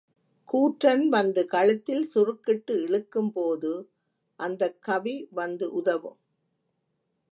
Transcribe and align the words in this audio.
கூற்றன் 0.49 1.07
வந்து 1.07 1.45
கழுத்தில் 1.45 2.07
சுருக்கிட்டு 2.15 2.75
இழுக்கும்போது 2.79 3.71
அந்தக் 4.39 4.81
கவி 4.81 5.27
வந்து 5.31 5.71
உதவும். 5.71 6.19